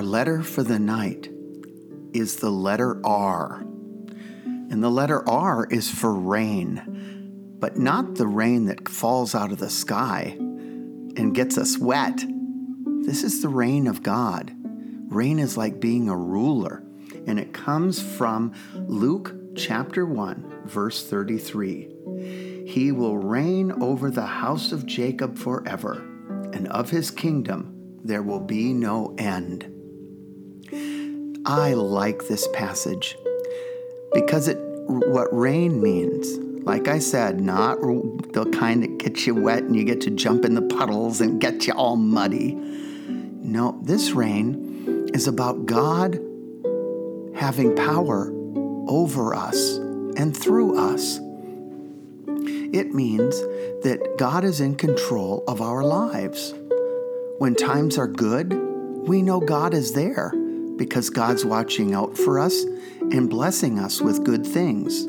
[0.00, 1.28] Our letter for the night
[2.14, 3.60] is the letter R.
[4.70, 9.58] And the letter R is for rain, but not the rain that falls out of
[9.58, 12.24] the sky and gets us wet.
[13.02, 14.56] This is the reign of God.
[15.12, 16.82] Reign is like being a ruler,
[17.26, 22.64] and it comes from Luke chapter 1, verse 33.
[22.66, 26.02] He will reign over the house of Jacob forever,
[26.54, 29.76] and of his kingdom there will be no end.
[31.50, 33.18] I like this passage
[34.12, 34.56] because it
[34.86, 36.38] what reign means.
[36.64, 40.44] Like I said, not the kind that gets you wet and you get to jump
[40.44, 42.54] in the puddles and get you all muddy.
[42.54, 46.20] No, this reign is about God
[47.34, 48.32] having power
[48.86, 49.78] over us
[50.16, 51.18] and through us.
[52.72, 53.40] It means
[53.82, 56.54] that God is in control of our lives.
[57.38, 58.52] When times are good,
[59.08, 60.32] we know God is there
[60.80, 62.62] because God's watching out for us
[63.02, 65.04] and blessing us with good things.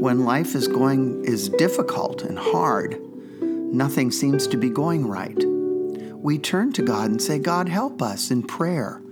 [0.00, 2.98] When life is going is difficult and hard,
[3.42, 5.36] nothing seems to be going right.
[6.16, 9.02] We turn to God and say, God, help us in prayer.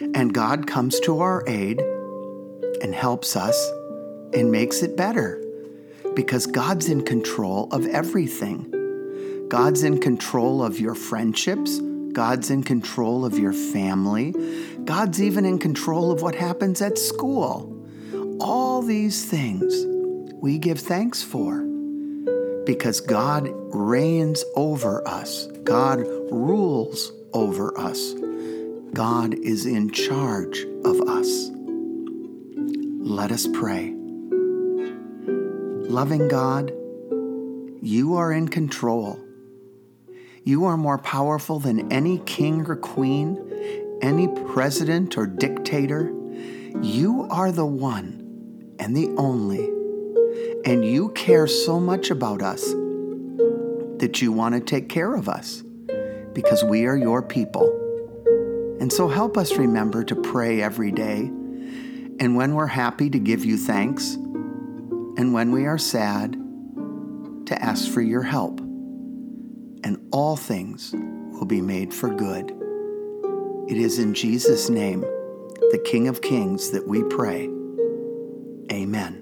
[0.00, 1.78] And God comes to our aid
[2.80, 3.70] and helps us
[4.32, 5.44] and makes it better
[6.14, 9.46] because God's in control of everything.
[9.50, 11.82] God's in control of your friendships.
[12.12, 14.34] God's in control of your family.
[14.84, 17.68] God's even in control of what happens at school.
[18.40, 19.86] All these things
[20.40, 21.62] we give thanks for
[22.64, 26.00] because God reigns over us, God
[26.30, 28.14] rules over us,
[28.92, 31.50] God is in charge of us.
[33.04, 33.94] Let us pray.
[35.88, 36.72] Loving God,
[37.80, 39.18] you are in control.
[40.44, 46.12] You are more powerful than any king or queen, any president or dictator.
[46.80, 49.66] You are the one and the only.
[50.64, 52.64] And you care so much about us
[53.98, 55.62] that you want to take care of us
[56.32, 57.68] because we are your people.
[58.80, 61.30] And so help us remember to pray every day.
[62.18, 64.14] And when we're happy, to give you thanks.
[64.14, 66.32] And when we are sad,
[67.46, 68.61] to ask for your help
[69.84, 72.52] and all things will be made for good.
[73.68, 77.48] It is in Jesus' name, the King of Kings, that we pray.
[78.70, 79.18] Amen.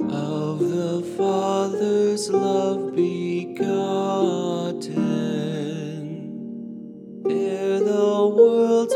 [0.00, 4.03] Of the Father's love begun.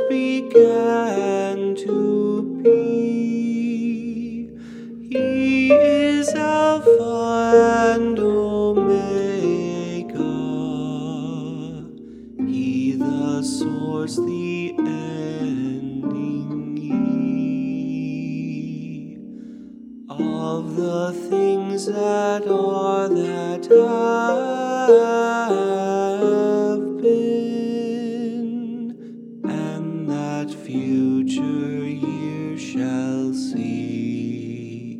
[0.08, 4.48] Began to be.
[5.10, 9.02] He is Alpha and Omega,
[12.46, 16.48] He the source, the ending,
[20.10, 25.27] of the things that are that have
[31.28, 34.98] future shall see,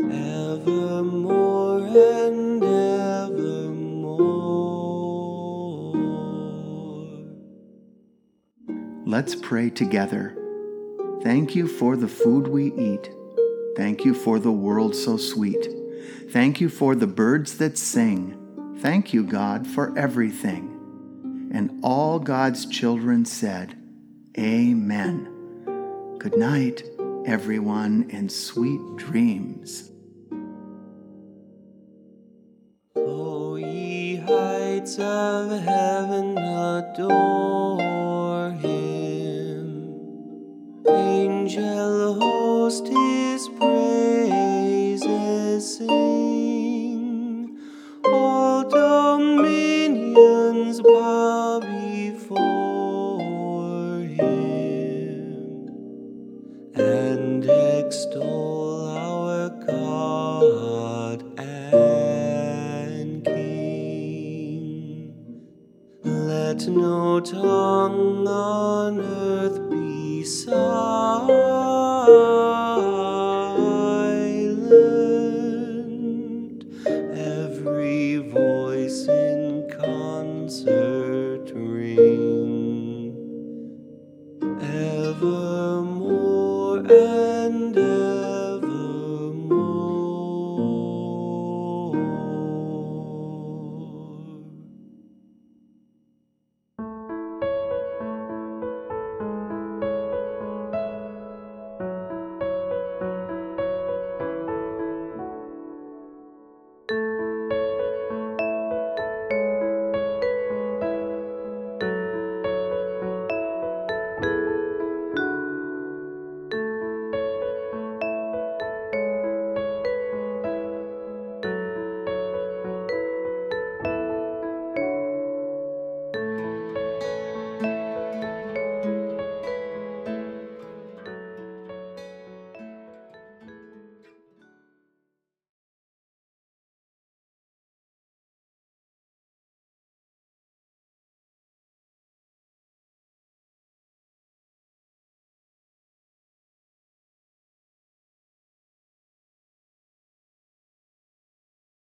[0.00, 3.54] evermore and evermore.
[9.06, 10.36] Let's pray together.
[11.22, 13.10] Thank you for the food we eat.
[13.76, 15.66] Thank you for the world so sweet.
[16.30, 18.36] Thank you for the birds that sing.
[18.78, 21.48] Thank you, God, for everything.
[21.52, 23.76] And all God's children said,
[24.38, 25.29] Amen.
[26.20, 26.84] Good night,
[27.24, 29.90] everyone, and sweet dreams.
[32.94, 37.70] O ye heights of heaven, adore
[38.50, 39.94] him.
[40.86, 43.69] Angel host his praises
[58.10, 65.14] extol our God and King.
[66.02, 69.29] Let no tongue on earth